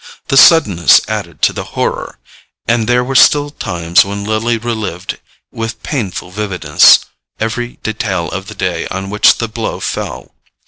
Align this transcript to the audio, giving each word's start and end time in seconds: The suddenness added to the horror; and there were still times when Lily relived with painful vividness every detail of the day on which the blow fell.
The 0.29 0.35
suddenness 0.35 1.01
added 1.07 1.43
to 1.43 1.53
the 1.53 1.63
horror; 1.77 2.17
and 2.67 2.87
there 2.89 3.03
were 3.03 3.13
still 3.13 3.51
times 3.51 4.03
when 4.03 4.23
Lily 4.23 4.57
relived 4.57 5.19
with 5.51 5.83
painful 5.83 6.31
vividness 6.31 7.05
every 7.39 7.77
detail 7.83 8.27
of 8.31 8.47
the 8.47 8.55
day 8.55 8.87
on 8.87 9.11
which 9.11 9.37
the 9.37 9.47
blow 9.47 9.79
fell. 9.79 10.33